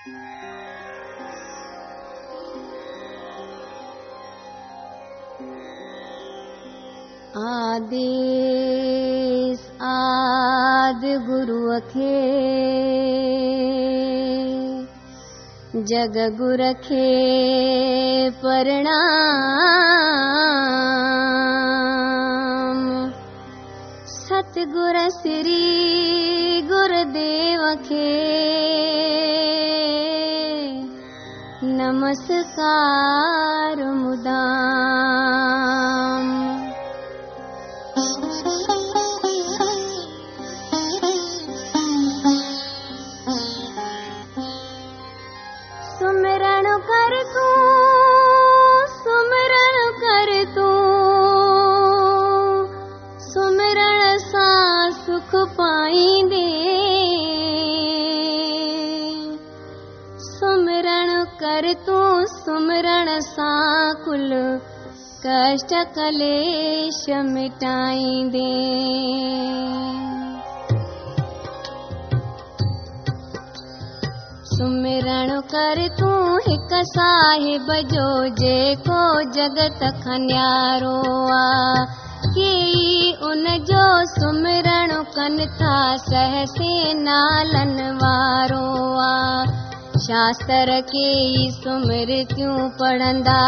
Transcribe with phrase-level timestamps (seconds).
[0.00, 0.12] आदेश
[9.82, 12.14] आद गुरुअ खे
[15.90, 17.04] जग गुर खे
[18.40, 18.80] प्रणाम।
[24.06, 25.62] सतगुर श्री
[26.72, 28.69] गुरुदेव खे
[31.92, 34.40] नमस्कार मुदा।
[61.60, 64.30] कर तूं सुमिरण सां कुल
[65.24, 68.44] कष्ट कलेश मिटाईंदे
[74.52, 78.08] सुमिरण कर तूं हिकु साहिब जो
[78.40, 79.04] जेको
[79.38, 80.96] जगत खन्यारो
[81.36, 81.84] आ।
[82.34, 85.78] केई उन जो सुमिरण कनि था
[86.10, 86.74] सहसे
[87.06, 88.66] नालन वारो
[89.00, 89.59] आ।
[90.04, 93.40] شاستر ڪيئي سمرتيون پڙهندا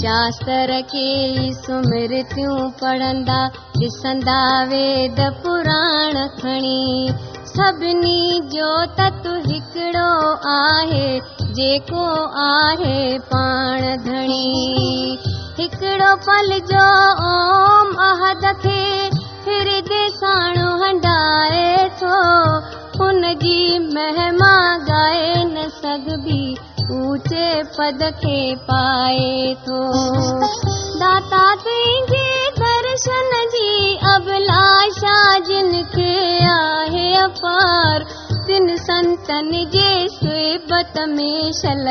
[0.00, 3.38] شاستر ڪيئي سمرتيون پڙهندا
[3.78, 4.40] ڏسندا
[4.72, 7.06] ويد پراڻ کڻي.
[7.52, 10.10] سڀني جو تتو هڪڙو
[10.56, 11.08] آهي
[11.60, 12.08] جيڪو
[12.48, 12.98] آهي
[13.30, 15.16] پاڻ ڌڻي.
[15.58, 16.86] هڪڙو پل جو
[17.30, 19.11] اوم عهد کي
[25.82, 26.44] سگهبي
[26.90, 29.80] اوچي پد کي پائي ٿو.
[31.00, 33.72] داتا تنهنجي درشن جي
[34.12, 35.16] اڀلاشا
[35.48, 36.14] جن کي
[36.52, 38.06] آهي اپار
[38.46, 41.28] تن سنتن جي سبت ۾
[41.60, 41.84] شل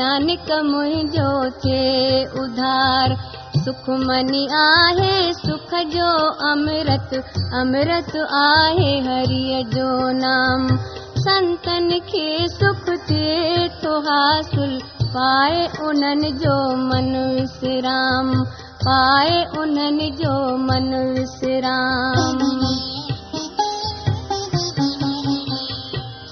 [0.00, 1.32] نانڪ منهنجو
[1.62, 3.16] ٿئي اڌار
[3.64, 10.76] सुख मनी आहे सुख जो अमृत अमृत आहे हरिय जो नाम।
[11.18, 18.44] संतन खे सुख थिए थो हासिल पाए उन्हनि जो मन विश्राम।
[18.88, 22.38] पाए उन्हनि जो मन विश्राम।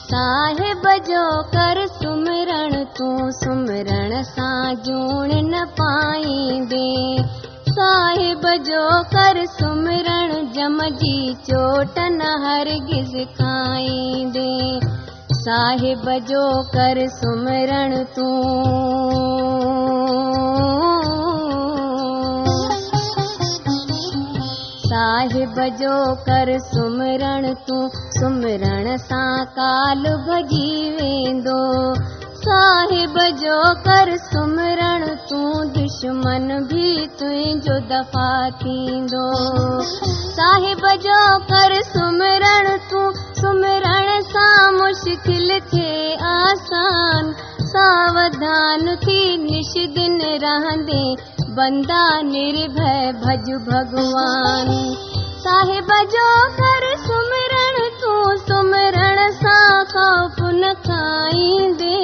[0.04, 2.21] साहिब जो कर सुमिरण
[3.02, 7.16] تون سمرڻ سان جوڻ نه پائيندي.
[7.76, 8.82] صاحب جو
[9.12, 14.80] ڪر سمرڻ جم جي چوٽ نه هرگز کائيندي.
[15.44, 18.46] صاحب جو ڪر سمرڻ تون.
[24.88, 27.88] صاحب جو ڪر سمرڻ تون
[28.20, 31.62] سمرڻ سان ڪال ڀڄي ويندو
[32.44, 36.88] साहिब जो कर सुमिरण तूं दुश्मन बि
[37.20, 38.30] तुंहिंजो दफ़ा
[38.62, 39.26] थींदो।
[40.38, 41.20] साहिब जो
[41.52, 43.04] कर सुमिरण तूं
[43.40, 47.32] सुमिरण सां मुश्किल थिए आसान।
[47.68, 51.04] सावधान थी निश दिन रहंदे
[51.52, 54.74] बंदा निर्भय भज भगवान।
[55.44, 56.28] साहिब जो
[56.58, 62.01] कर सुमिरण तूं सुमिरण सां खौफ न खाईंदे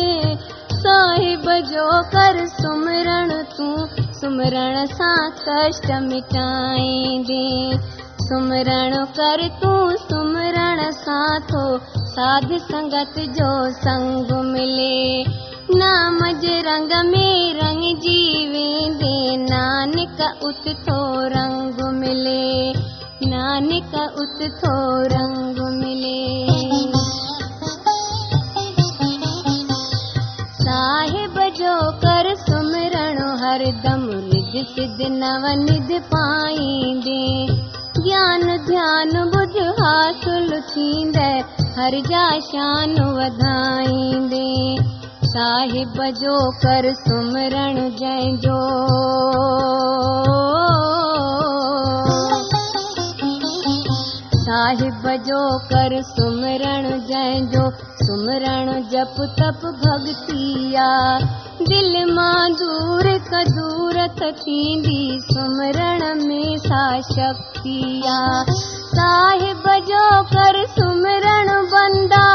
[1.60, 7.78] जो कर सुमिरण तूं, सुमिरण सां कष्ट मिटाईंदे
[8.22, 15.24] सुमिरण कर तूं, सुमिरण सां थो साध संगत जो संग मिले।
[15.70, 22.72] नाम जे रंग में रंग जी वेंदे नानक उत थो रंग मिले।
[23.26, 26.48] नानक उत थो रंग मिले।
[30.52, 31.27] साहिब
[31.58, 34.02] جو ڪر سمرڻ هردم
[34.32, 35.30] رڌ سڌ نو
[35.62, 37.24] نڌي پائيندي
[38.04, 41.32] گيان ڌيان ٻڌ حاصل ٿيندي
[41.78, 44.52] هر جا شان وڌائيندي
[45.32, 48.60] صاحب جو ڪر سمرڻ جنهن جو
[54.46, 55.42] صاحب جو
[55.74, 57.68] ڪر سمرڻ جنهن جو
[58.06, 67.80] سمرڻ جپ تپ ڀڳتي آ دل مان دور ڪ دورت ٿيندي سمرڻ ۾ سا شڪتي
[68.12, 68.20] آ
[68.98, 72.28] صاحب جو ڪر سمرڻ بندا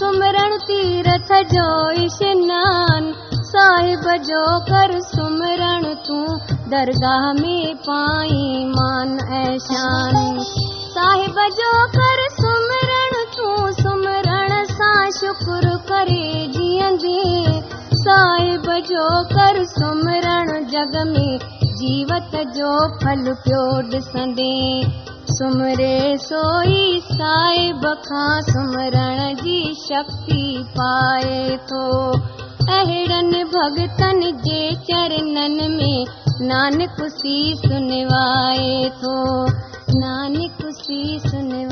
[0.00, 1.68] سمرڻ تيرٿ جو
[2.02, 3.08] اشنان
[3.52, 6.26] صاحب جو ڪر سمرڻ تون
[6.74, 7.56] درگاهه ۾
[7.86, 8.44] پائي
[8.74, 10.42] مان ايشان
[10.98, 16.22] صاحب جو ڪر سمرڻ تون سمرڻ سان شڪر ڪري
[16.58, 17.20] جيئندي
[18.06, 21.22] صاحب جو ڪر سمرڻ جڳ ۾
[21.78, 23.62] جيوت جو ڦل پيو
[23.92, 24.82] ڏسندي
[25.38, 30.44] سمري سوئي صاحب کان سمرڻ جي شڪتي
[30.76, 31.82] پائي ٿو.
[32.76, 35.92] اهڙن ڀڳتن جي چرڻن ۾
[36.52, 39.16] نانڪ شيس نوائي ٿو.
[40.00, 41.65] نانڪ شيس نوائي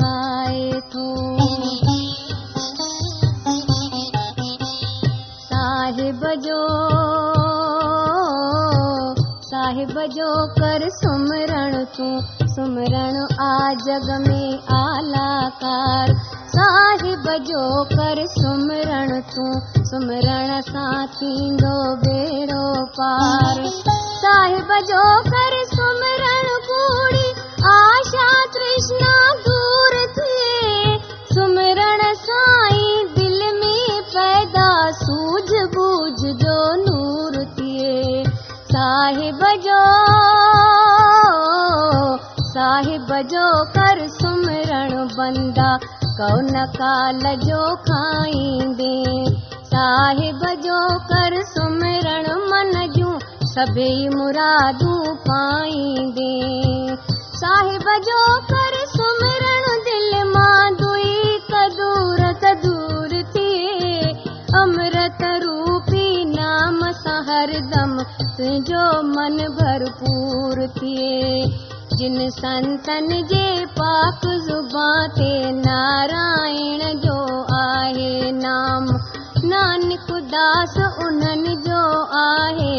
[10.33, 12.21] ڪر سمرڻ تون.
[12.55, 14.43] سمرڻ آ جڳ ۾
[14.77, 16.13] آلاڪار.
[16.47, 19.59] صاحب جو ڪر سمرڻ تون.
[19.85, 23.65] سمرڻ سان ٿيندو ٻيڙو پار.
[24.21, 27.29] صاحب جو ڪر سمرڻ ڪوڙي
[27.73, 30.97] آشا ترشڻا دور ٿئي
[31.35, 33.75] سمرڻ سائين دل ۾
[34.13, 36.44] پيدا سوجهه بوجهه
[38.85, 39.83] साहिब जो
[42.41, 49.03] साहिब जो कर सुमरण बंदा कौन काल जो खाईंदे?
[49.65, 56.55] साहिब जो कर सुमरण मन जूं सभई मुरादूं पाईंदे।
[57.13, 62.74] साहिब जो कर सुमरण दिल मां दुई कदूर कदूर
[67.01, 71.47] सां हरदम तुंहिंजो मन भरपूर थिए
[71.99, 73.43] जिन संतन जे
[73.79, 77.19] पाक ज़ुबां ते नारायण जो
[77.57, 78.89] आहे नाम।
[79.51, 80.75] नानक दास
[81.05, 81.81] उन्हनि जो
[82.21, 82.73] आहे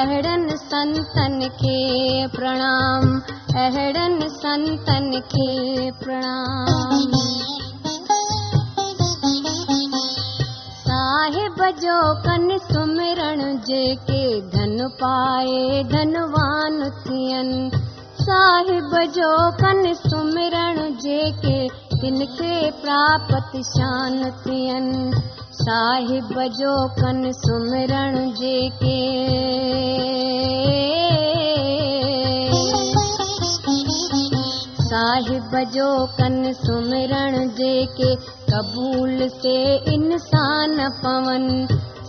[0.00, 1.78] अहिड़नि संतन खे
[2.36, 3.10] प्रणाम।
[3.64, 7.57] अहिड़नि संतन खे प्रणाम
[11.08, 17.70] साहिब जो कन सुमिरण जेके धन पाए धनवान थियनि।
[18.14, 21.68] साहिब जो कन सुमिरण जेके
[23.62, 25.12] शान थियनि।
[25.52, 28.98] साहिब जो कन सुमिरण जेके
[34.82, 41.66] साहिब जो कन सुमिरण जेके कबूल से इंसान पवन।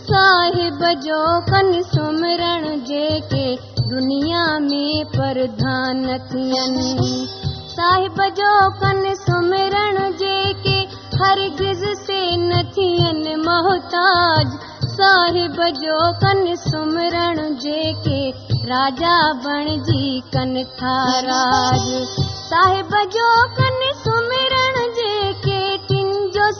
[0.10, 3.56] साहिब जो कन सुमिरण जेके
[3.90, 7.28] दुनिया में प्रधान थियनि।
[7.70, 10.78] साहिब जो कन सुमिरण जेके
[11.24, 14.48] हरगिज़ से न थियनि मोहताज।
[14.86, 18.30] साहिब जो कन सुमिरण जेके
[18.66, 22.06] राजा बणजी कन था राज।
[22.50, 24.59] साहिब जो कन सुमिरण जो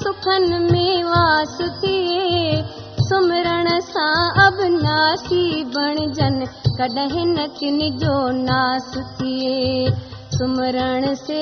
[0.02, 2.64] سکن ۾ واس ٿئي.
[3.10, 6.38] سمرڻ سان ابناسي بڻجن
[6.78, 9.88] ڪڏهن نه ڪن جو ناس ٿئي.
[10.38, 11.42] سمرڻ سي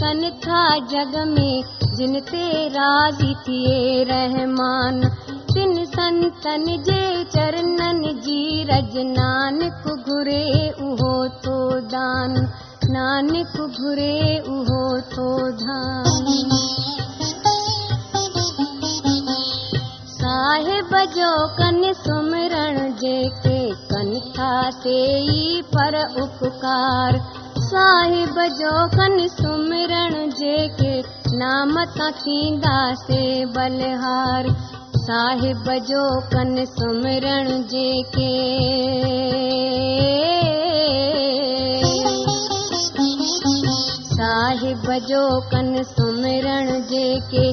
[0.00, 0.62] ڪن ٿا
[0.92, 1.50] جڳ ۾.
[1.98, 2.44] جن تي
[2.76, 5.00] راضي ٿئي رحمان.
[5.54, 7.02] تن سنتن جي
[7.34, 10.46] چرڻن جي رج نانڪ گهري
[10.86, 11.12] اهو
[11.42, 11.58] ٿو
[11.94, 12.40] دان.
[12.96, 14.16] نانڪ گهري
[14.54, 14.82] اهو
[15.14, 15.28] ٿو
[15.64, 17.15] ڌان
[20.46, 23.58] साहिब जो कन सुमरण जेके
[23.90, 27.18] कन था से ई पर उपकार।
[27.58, 30.92] साहिब जो कन सुमरण जेके
[31.36, 34.48] नाम सां थींदा से बलिहार।
[34.96, 38.32] साहिब जो कन सुमरण जेके
[44.16, 47.52] साहिब जो कन सुमरण जेके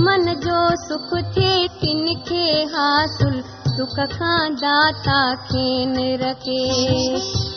[0.00, 2.66] मन जो सुख थिए तिन खे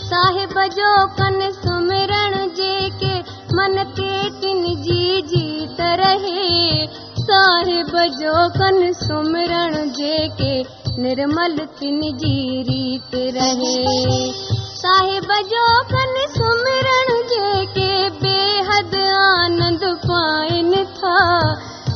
[0.05, 3.19] साहिब जो कन सुमरण जेके
[3.55, 6.87] मन ते तिन जी जीत रहे।
[7.19, 10.61] साहिब जो कन सुमरण जेके
[11.01, 21.13] निर्मल तिन जी रीत रहे صاحب جو ڪن سمرڻ جيڪي بيحد آنند پائين ٿا.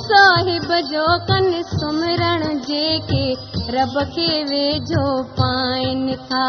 [0.05, 3.27] صاحب جو ڪن سمرڻ جيڪي
[4.51, 6.47] ويجهو پائين ٿا.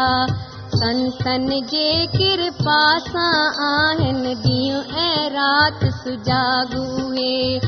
[0.79, 2.79] سنتن جي ڪرپا
[3.11, 7.59] سان آهن ڏينهن ۽ رات سجاڳوئي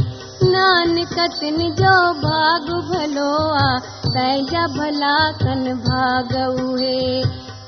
[0.55, 3.79] نانڪ تن جو ڀاڳ ڀلو آهي
[4.13, 5.15] پنهنجا ڀلا
[5.45, 7.23] ڪن ڀاڳ اهي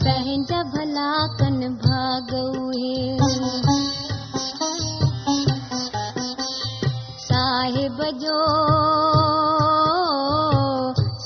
[0.06, 2.98] پنهنجا ڀلا ڪن اهي
[7.28, 8.36] صاحب جو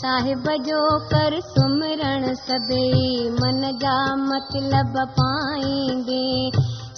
[0.01, 0.79] صاحب جو
[1.12, 6.31] ڪر سمرڻ سڀئي من جا مطلب پائيندي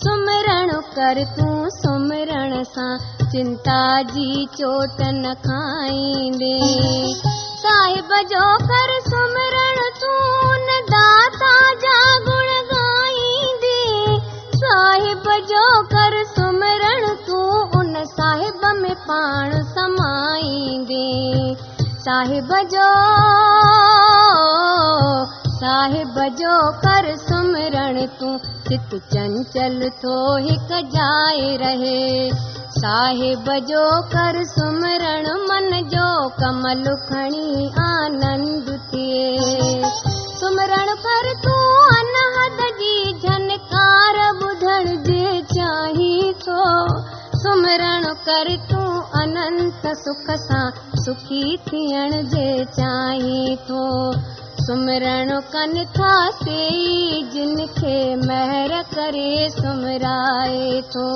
[0.05, 2.97] سمرڻ ڪر تون سمرڻ سان
[3.33, 3.83] چنتا
[4.13, 6.57] جي چوٽ نه کائيندي
[7.61, 11.51] صاحب جو ڪر سمرڻ تون داتا
[11.81, 14.17] جا گڻ ڳائيندي
[14.61, 21.05] صاحب جو ڪر سمرڻ تون ان صاحب ۾ پاڻ سمائيندي.
[22.05, 22.89] صاحب جو
[25.59, 28.37] صاحب جو ڪر سمرڻ تون
[28.71, 32.03] चित चंचल थो हिकु जाए रहे।
[32.75, 33.81] साहिब जो
[34.13, 39.81] कर सुमरण मन जो कमल खणी आनंद थिए।
[40.39, 41.65] सुमरण कर तूं
[41.97, 46.63] अनहद जी झनकार ॿुधण जे चाही थो
[47.43, 48.89] सुमरण कर तूं
[49.21, 50.65] अनंत सुख सां
[51.03, 52.49] सुखी थियण जे
[52.79, 53.85] चाही थो
[54.71, 56.59] सुमरण कनि था से
[57.31, 61.07] जिन खे महर करे सुमराए थो।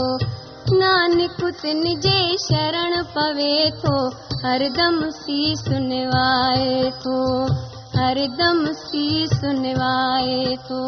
[0.80, 3.94] नानक तिन जे शरण पवे थो
[4.44, 7.16] हरदम सी सुनवाए थो
[7.96, 10.84] हरदम सी सुनवाए थो।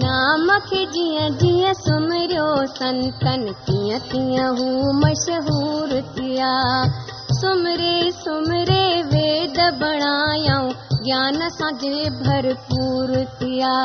[0.00, 6.52] नाम खे जीअं जीअं सुमरियो संतन तीअं तीअं हू मशहूर थिया
[7.42, 8.82] سمري سمري
[9.12, 10.66] ويد بڻايئون
[11.06, 13.78] گيان سان جي ڀرپور ٿيا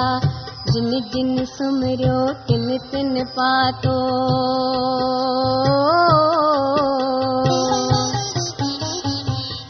[0.74, 3.96] جن جن سمريو تن تن پاتو.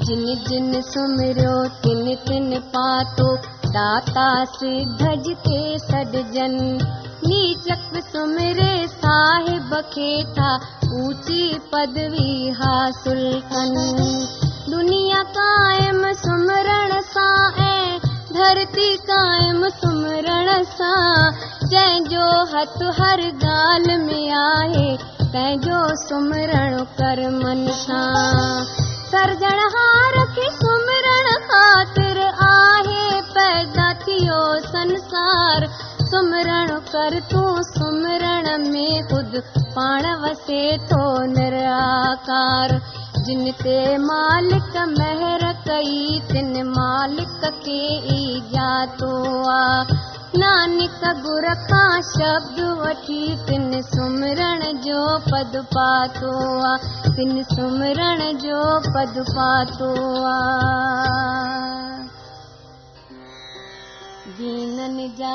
[0.07, 3.29] جن جن سمريو تن تن پاتو.
[3.77, 4.27] داتا
[5.87, 6.59] سڏجن
[7.27, 10.51] نيچڪ سمري صاحب کي ٿا
[10.97, 13.75] اوچي پدوي حاصل ڪن.
[14.71, 16.93] دنيا قائم سمرڻ
[20.77, 21.37] سان
[21.71, 24.89] جنهن جو هٿ هر ڳالهه ۾ آهي
[25.33, 28.63] تنهن جو سمرڻ ڪر من سان.
[29.11, 31.33] سرجڻ هار کي سمرڻ
[32.49, 33.07] آهي
[36.09, 39.39] سمرڻ ڪر تون سمرڻ ۾ خود.
[39.75, 41.01] پاڻ وسي ٿو
[41.33, 42.77] نراڪار
[43.25, 45.47] جن تي مالڪ مهر
[46.75, 49.11] مالڪ کي ئي جاتو
[49.51, 49.97] آهي
[50.41, 56.33] نانڪ گر کان شبد وٺي تن سمرڻ جو پد پاتو
[56.71, 59.93] آهي تن سمرڻ جو پد پاتو
[60.33, 61.56] آهي
[64.37, 65.33] दीननि जा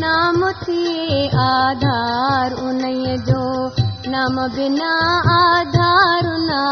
[0.00, 3.44] نام ٿئي آڌار انهيءَ جو
[4.14, 4.90] نام بنا
[5.36, 6.64] آڌار نا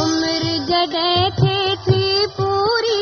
[0.00, 3.00] عمر جڏهن ٿئي ٿي پوري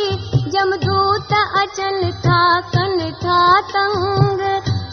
[0.53, 2.41] جمدوت اچن ٿا
[2.75, 3.41] ڪن ٿا
[3.73, 4.41] تنگ.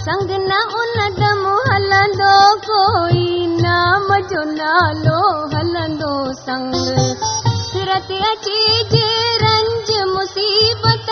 [0.06, 2.36] سنگ نه ان دم هلندو
[2.68, 3.30] ڪوئي
[3.68, 5.22] نام جو نالو
[5.54, 6.14] هلندو
[6.46, 6.74] سنگ.
[7.72, 8.60] سرت اچي
[8.92, 9.08] جي
[9.42, 9.85] رنج
[10.46, 11.10] مصيبت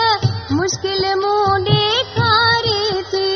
[0.56, 3.30] مشڪل مون ڏيکاري ٿي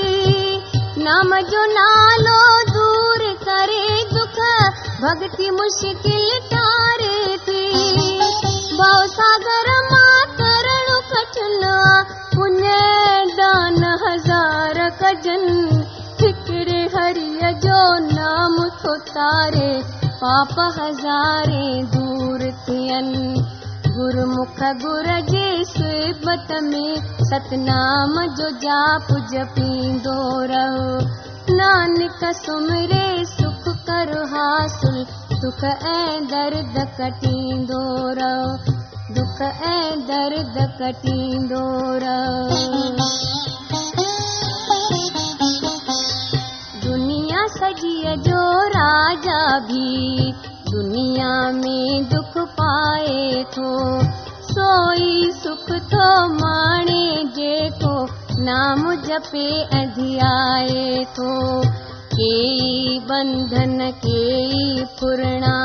[1.06, 2.42] نام جو نالو
[2.74, 4.38] دور ڪري دک
[5.00, 7.64] ڀڪتي مشڪل تاري ٿي
[8.78, 10.36] ڀاو ساگر مان
[11.10, 11.66] ڪٺن
[12.36, 15.46] پڻيه دان هزار ڪجن.
[16.22, 17.82] هڪڙي هري جو
[18.14, 19.70] نام ٿو تاري
[20.20, 23.14] پاپ هزاري دور ٿين
[23.98, 30.98] गुरमुख गुर जे सिबत में सतनाम जो जाप जपींदो रहो।
[31.56, 35.06] नानक सुमरे सुख कर हासिल
[35.40, 37.82] दुख ऐं दर्द कटींदो
[38.20, 38.72] रहो।
[39.14, 41.64] दुख ऐं दर्द कटींदो
[42.04, 42.48] रहो।
[46.84, 49.58] दुनिया सॼीअ जो राजा
[50.70, 53.70] दुनिया में दुख पाए थो
[54.48, 57.04] सोई सुख थो माणे
[57.36, 57.94] जेको
[58.48, 59.46] नाम जपे
[59.78, 61.30] ऐं धियाए थो
[62.14, 65.56] केई बंधन केई फुरणा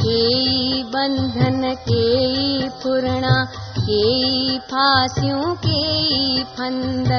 [0.00, 3.36] केई बंधन केई फुरणा
[3.78, 7.12] केई फासियूं केई फंद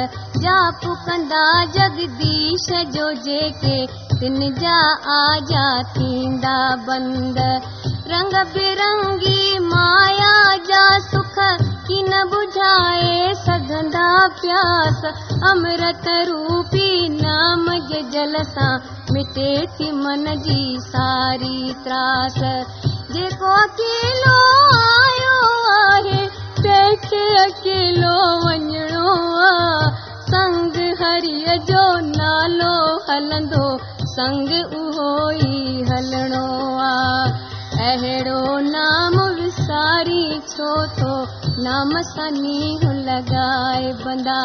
[1.75, 3.79] جگديش جو جيڪي
[4.21, 4.77] تن جا
[5.15, 6.57] آجا ٿيندا
[6.87, 7.37] بند.
[8.11, 10.33] رنگ برنگي مايا
[10.69, 11.37] جا سک
[11.87, 14.09] ڪه نه بجهائي سگهندا
[14.41, 14.99] پياس.
[15.51, 16.89] امرت روپي
[17.21, 18.79] نام جي جل سان
[19.11, 22.39] مٽي ٿي من جي ساري تراس.
[23.13, 24.37] جيڪو اڪيلو
[24.83, 25.37] آيو
[25.79, 26.21] آهي
[27.45, 29.19] اڪيلو وڃڻو
[29.49, 32.75] آهي سنگ هري جو نالو
[33.07, 33.79] هلندو
[34.15, 36.45] سنگ اهو ئي هلڻو
[36.83, 37.31] آهي.
[37.87, 40.23] اهڙو نام وساري
[40.53, 40.69] ڇو
[40.99, 41.13] ٿو؟
[41.65, 44.39] نام سني لڳائي بندا.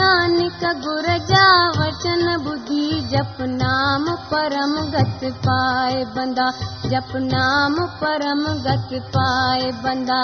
[0.00, 1.46] نانڪ گر جا
[1.78, 6.50] وچن ٻڌي جپ نام پرم گت پائي بندا.
[6.90, 10.22] جپ نام پرم گت پائي بندا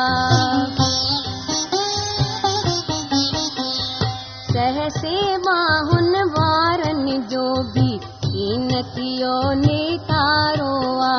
[4.57, 7.89] سهسي باهن وارن جو به
[8.27, 9.35] ڪين ٿيو
[9.65, 10.77] نيتارو
[11.09, 11.11] آ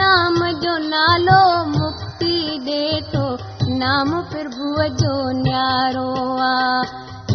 [0.00, 3.22] نام جو نالو مڪتي ڏي ٿو
[3.82, 5.14] نام پرڀوءَ جو
[5.44, 6.08] نيارو
[6.48, 6.58] آ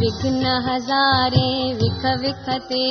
[0.01, 2.85] وگهن هزاري وک وک تي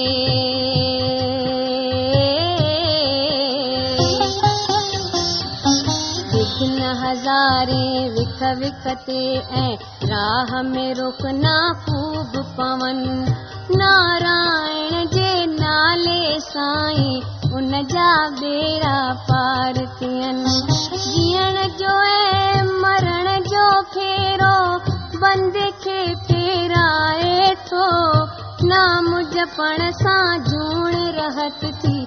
[6.64, 9.22] विघ्न हज़ारे विख विख ते
[9.60, 9.74] ऐं
[10.10, 13.02] राह में रुकना खूब पवन।
[13.70, 18.96] नारायण जे नाले साईं उन जा बेड़ा
[19.28, 20.56] पार थियनि।
[21.04, 24.56] जीअण जो ऐं मरण जो फेरो
[25.20, 27.86] बंदे खे फेराए थो।
[28.66, 32.06] नाम जपण सां जूण रहत थी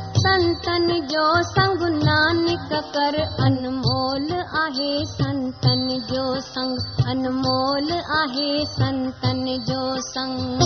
[0.21, 10.61] संतन जो संग नानक कर अनमोल आहे संतन जो संग अनमोल आहे संतन जो संग।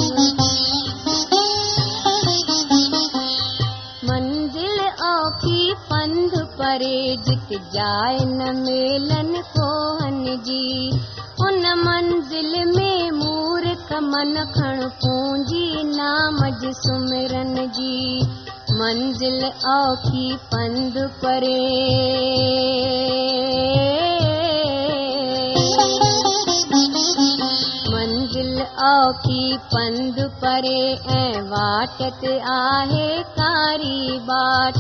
[4.09, 10.91] मंजिल औखी पंध परे जित जाए न मेलन कोहन जी।
[11.41, 16.37] उन मंजिल में मूर्ख मन खण पूंजी नाम
[16.71, 18.23] सुमिरन जी
[18.75, 21.59] मंजिल औखी पंध परे।
[27.89, 34.77] मंजिल औखी पंध परे, ऐं वाट ते आहे कारी बाट।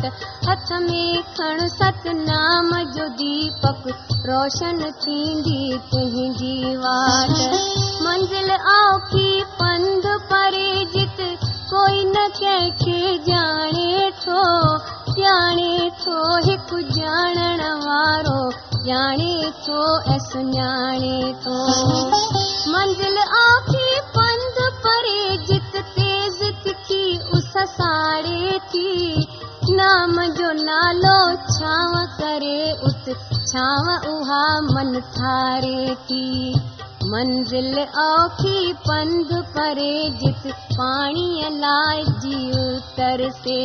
[0.49, 3.83] हथ में खण सतनाम जो दीपक,
[4.25, 7.29] रोशन थींदी तुंहिंजी वाट।
[8.01, 12.97] मंजिल औखी पंध परे, जित ڪوئي نه ڪنهن کي
[13.27, 14.41] ڄاڻي ٿو
[15.19, 18.41] ڄاڻي ٿو هڪ ڄاڻڻ وارو
[18.87, 21.55] ڄاڻي ٿو ۽ سڃاڻي ٿو.
[22.73, 27.01] منزل آکي پنڌ پري جت تيز تکي
[27.39, 28.93] اس ساڙي ٿي.
[29.81, 31.17] نام جو نالو
[31.57, 33.11] ڇانو ڪري ات
[33.51, 36.25] ڇانو اها من ٺاري ٿي
[37.05, 43.57] मंजिल औखी पंध परे जित पाणीअ लाइ जी उतर से।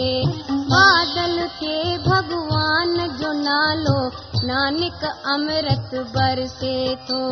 [0.72, 3.98] बादल थे भगवान जो नालो,
[4.44, 6.74] नानक अमृत बरसे
[7.08, 7.22] थो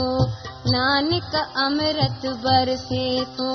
[0.69, 3.53] नानक अमृत बरसे थो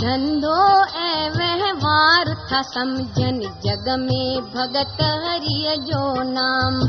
[0.00, 0.58] धंधो
[0.98, 6.80] ऐं वहिंवार था सम्झनि जग में, भगत हरिय जो नाम।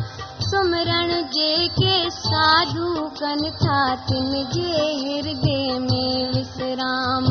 [0.52, 7.26] सुमरण जेके साधू कन था तिन जे हृदय में विश्राम।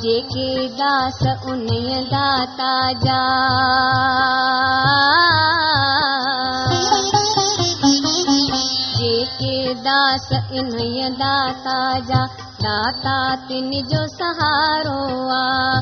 [0.00, 1.66] जेके दास उन
[2.12, 3.22] दाता जा।
[8.98, 10.70] जेके दास इन
[11.12, 12.26] दाता जा।
[12.62, 15.78] दाता तिन जो सहारो आ।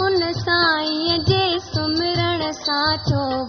[0.00, 2.96] उन साईं जे सुमरण سان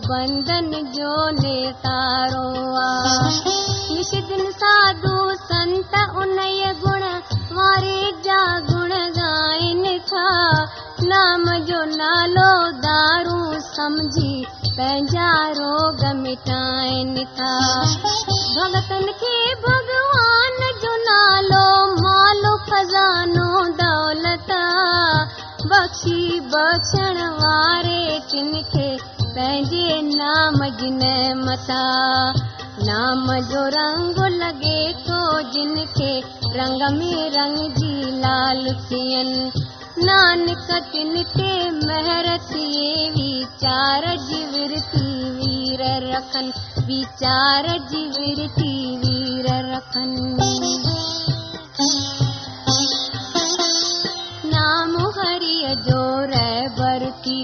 [0.08, 2.48] بنڌن جو نيتارو
[2.82, 2.90] آ
[3.92, 6.40] نش دن ساڌو سنت ان
[6.84, 7.04] گڻ
[7.58, 10.28] واري جا گڻ ڳائين ٿا
[11.12, 12.52] نام جو نالو
[12.86, 13.40] دارو
[13.74, 14.36] سمجهي
[14.78, 15.30] پنهنجا
[15.60, 17.54] روڳ مٽائن ٿا.
[18.56, 21.66] ڀگتن کي ڀڳوان جو نالو
[22.04, 23.48] مالو خزانو
[23.82, 24.52] دولت
[25.70, 26.22] بخشي
[26.54, 28.87] بخشڻ واري تن کي
[29.38, 31.82] पंहिंजे नाम जी नमता
[32.86, 35.20] नाम जो रंग लॻे थो
[35.52, 36.14] जिन खे
[36.56, 39.46] रंग में रंग जी लाल थियनि
[40.08, 45.06] नानक तिन ते महर थिए वीचार जी विरती
[45.38, 46.52] वीर रखनि।
[46.88, 50.34] वीचार जी विरती वीर रखनि।
[54.56, 56.02] नाम हरिय जो
[56.34, 57.37] रहबर की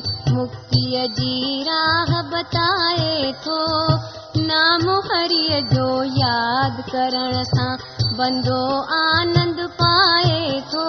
[0.43, 3.59] مڪتي جي راهه بتائي ٿو.
[4.47, 5.85] نام هري جو
[6.21, 7.77] ياد ڪرڻ سان
[8.17, 8.57] بندو
[8.97, 10.87] آنند پائي ٿو.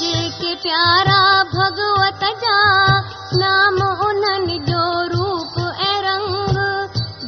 [0.00, 1.20] جيڪي پيارا
[1.52, 2.58] ڀڳوت جا
[3.42, 4.82] نام انهن جو
[5.14, 5.54] روپ
[5.90, 6.58] ۽ رنگ.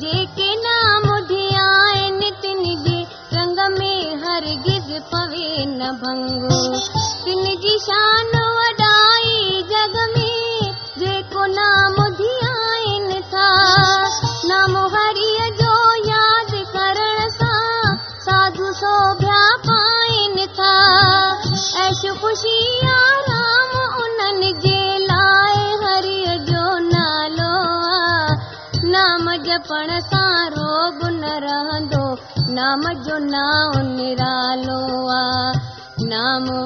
[0.05, 3.01] جيڪي نام ڌيائن تن جي
[3.37, 3.93] رنگ ۾
[4.25, 6.51] هرگز پوي نه ڀنگ.
[7.25, 8.42] تن جي شان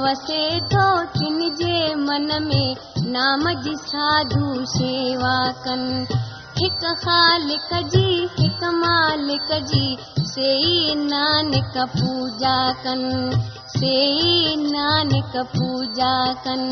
[0.04, 0.84] وسي ٿو
[1.16, 2.62] ڪن جي من ۾
[3.16, 5.82] نام جي ساڌو شيوا ڪن.
[6.60, 9.86] هڪ خالڪ جي هڪ مالڪ جي
[10.32, 13.04] سيئي نانڪ پوڄا ڪن.
[13.76, 16.62] سيئي نانڪ پوڄا ڪن.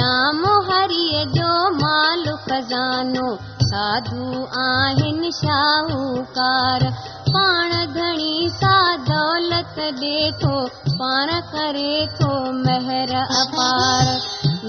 [0.00, 3.26] نام هري جو مال خزانو
[3.70, 6.88] ساڌو آهن شاهوڪار
[7.34, 8.74] پاڻ گهڻي سا
[9.08, 10.54] دولت ڏي ٿو
[10.98, 12.32] پاڻ ڪري ٿو
[12.66, 14.04] مهر اپار.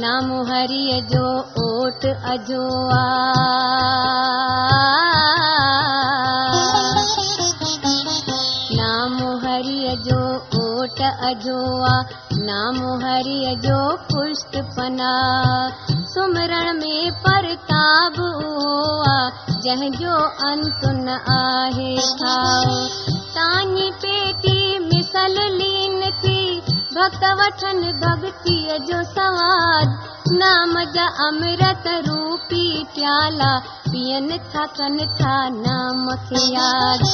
[0.03, 1.25] نام هري جو
[1.61, 2.65] اوٽ اجو
[8.79, 10.19] نام هري جو
[10.59, 11.61] اوٽ اجو
[12.49, 15.13] نام هري جو پشٽ پنا
[16.15, 18.17] سمرڻ ۾ پرتاب
[19.63, 20.13] جنهن جو
[20.49, 21.95] انت نه آهي
[23.37, 26.37] تاني پيٽي مسل لين ٿي
[26.97, 33.51] ڀڪت وٺن ڀڪتيءَ جو سواد نام جا امرت روپي پيالا
[33.91, 37.05] پيئن ٿا ڪن ٿا نام کي ياد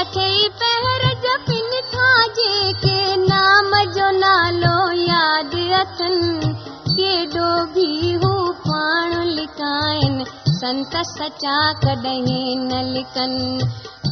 [0.00, 6.18] اٺئي پهر جپن ٿا جيڪي نام جو نالو ياد اٿن
[7.74, 13.58] बि हू पाण लिकाइनि, संत सचा कॾहिं न लिकनि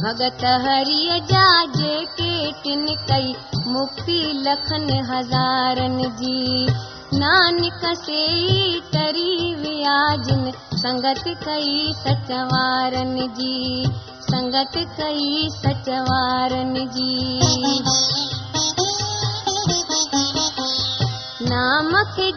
[0.03, 3.35] भगत हरिय जा जेके टिन कई,
[3.67, 6.67] मुक्ति लखनि हज़ारनि जी।
[7.13, 13.85] नानक से तरी वियाजिन, संगत कई सचवारनि जी।
[14.21, 17.29] संगत कई सचवारनि जी।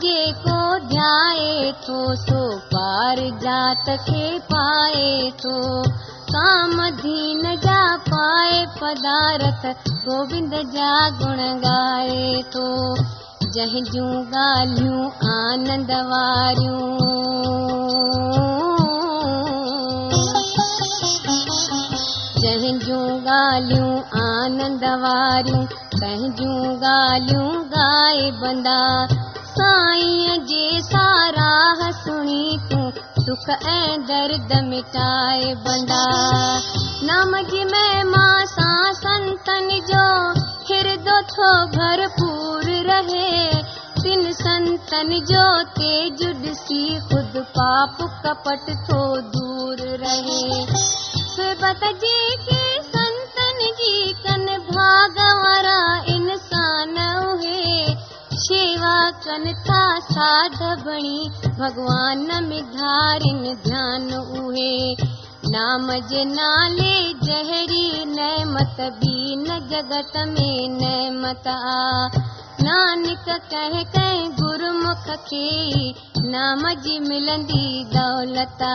[0.03, 5.83] جيڪو ڌيائي ٿو سو پار جات کي پائي ٿو.
[6.33, 9.67] ڪام دين جا پائي پدارٿ
[10.07, 12.95] گووند جا گڻ ڳائي ٿو.
[13.55, 16.99] جنهن جون ڳالهيون آنند واريون.
[22.43, 28.83] جنهن جون ڳالهيون آنند واريون پنهنجون ڳالهيون ڳائي بندا.
[29.57, 32.87] سائين جي ساراهه سڻي تون
[33.25, 36.05] سک ۽ درد مٽائي بندا.
[37.09, 40.07] نام جي مهما سان سنتن جو
[40.71, 43.63] هردو ٿو ڀرپور رهي.
[44.03, 45.47] تن سنتن جو
[45.81, 49.03] تيز ڏسي خود پاپ ڪپٽ ٿو
[49.37, 50.67] دور رهي.
[51.37, 52.17] سبت جي
[54.25, 55.79] ڪن ڀاڳ وارا
[56.15, 57.95] انسان اهي
[58.47, 61.21] شيوا ڪن ٿا ساڌ بڻي
[61.59, 64.95] ڀڳوان ۾ ڌارن ڌيان اهي
[65.55, 72.09] نام جي نالي جهري نمت به نه جگت ۾ نمت آ.
[72.65, 74.09] نانڪ ڪه ڪه
[74.41, 75.93] گرمک کي
[76.35, 78.75] نام جي ملندي دولتا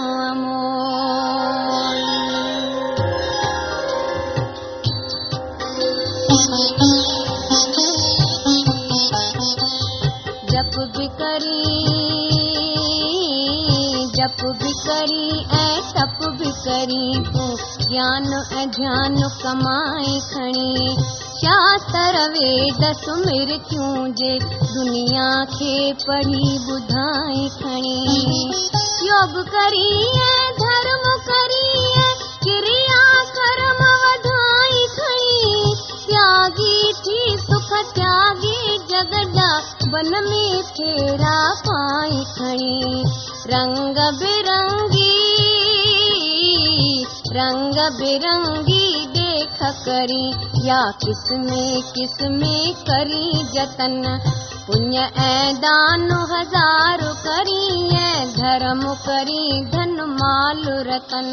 [16.67, 18.23] ज्ञान
[18.67, 20.95] ध्यान कमाए खणी।
[21.41, 28.17] शास्त्र वेद सुमिरतियूं जे दुनिया खे पढ़ी ॿुधाए खणी?
[29.03, 30.09] योग करी
[30.59, 31.91] धर्म करी
[32.43, 33.77] क्रिया कर्म
[36.09, 43.03] त्यागी थी सुख त्यागी जगदा बन में फेरा पाई खणी।
[43.47, 45.50] रंग बिरंगी
[47.35, 50.27] रंग बिरंगी देख करी
[50.67, 54.03] या किसमें किसमें करी जतन?
[54.67, 57.63] पुण्य ऐं दान हज़ार करी
[57.97, 61.31] ऐं धर्म करी धन माल रतन।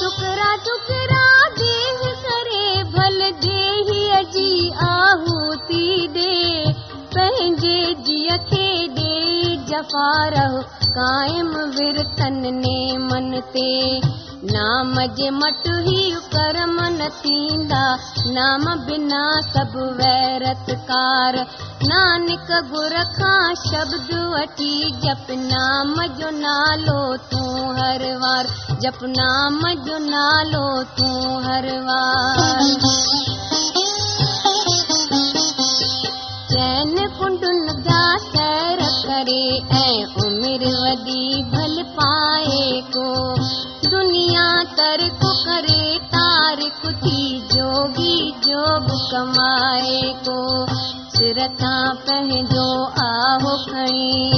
[0.00, 1.26] टुकरा टुकरा
[1.58, 6.72] देह करे भल देह जी आहूती दे।
[7.14, 13.70] पंहिंजे जीअ खे ॾे जफ़ा रहो काइम विरतन ने मन ते
[14.48, 16.02] نام جي مٽ ئي
[16.34, 17.80] ڪرم نه ٿيندا.
[18.36, 21.36] نام بنا سڀ ويرتڪار
[21.90, 24.70] نانڪ گر کان شبد وٺي
[25.02, 28.48] جپ نام جو نالو تون هر وار.
[28.84, 30.64] جپ نام جو نالو
[30.96, 32.40] تون هر وار.
[36.52, 39.44] چين ڪنڊن جا سير ڪري
[39.82, 43.08] ۽ عمر وڏي ڀل پائي ڪو
[43.90, 45.22] ترڪ
[47.54, 50.38] جوگي جوگ ڪمائي پنهنجو
[51.14, 52.68] سر تان پنهنجو
[53.06, 54.30] آهو کڻي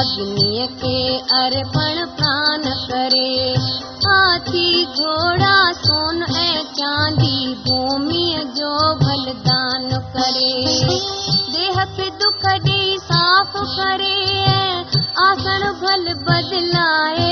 [0.00, 0.98] اگنيءَ کي
[1.38, 3.54] ارپڻ پراڻ ڪري.
[4.06, 5.55] هاٿي گهوڙا
[11.96, 14.16] کي دک ڏيئي صاف ڪري
[15.26, 17.25] آسن ڀل بدلائي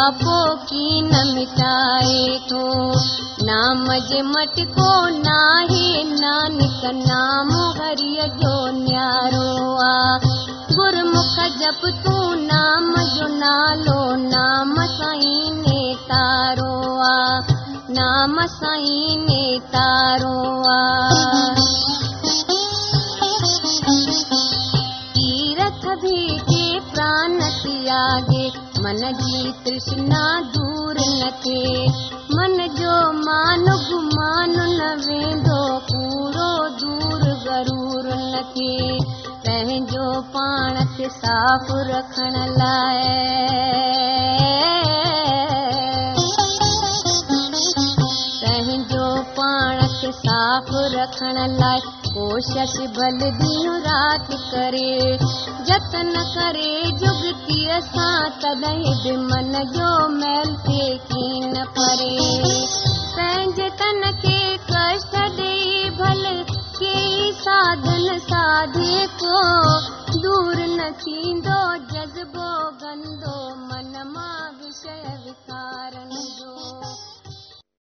[0.00, 2.66] आपो की न मिटाए थो
[3.46, 9.50] नाम जे मटको नाहे नानक नाम हरिय जो न्यारो
[9.82, 10.18] आ।
[10.72, 16.72] गुरमुख जप तूं नाम जो नालो नाम साईं ने तारो
[17.04, 17.40] आ।
[17.90, 20.36] नाम साईं ने तारो
[20.70, 21.89] आ
[29.00, 31.28] من جي ترشڻا دور نه
[32.38, 34.56] من جو مان گمان
[35.04, 35.60] ويندو
[35.90, 36.48] پورو
[36.80, 38.98] دور گرور نه ٿئي
[39.44, 43.00] پنهنجو پاڻ کي صاف رکڻ لاءِ
[48.42, 49.08] پنهنجو
[49.40, 51.99] پاڻ کي صاف رکڻ لاءِ
[52.30, 54.90] ڪوشش ڀل ڏينهن رات ڪري
[55.70, 59.88] جتن ڪري جگتيءَ سان تڏهن به من جو
[60.18, 62.12] ميل ٿئي ڪين پري.
[63.16, 64.38] پنهنجي تن کي
[64.70, 66.24] ڪشٽ ڏيئي ڀل
[66.78, 69.42] ڪئي ساڌن ساڌي ڪو
[70.22, 71.60] دور نه ٿيندو
[71.92, 72.50] جذبو
[72.84, 73.38] گندو
[73.68, 75.10] من مان وشيه